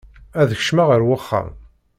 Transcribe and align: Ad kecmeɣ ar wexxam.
Ad 0.41 0.49
kecmeɣ 0.59 0.89
ar 0.95 1.01
wexxam. 1.07 1.49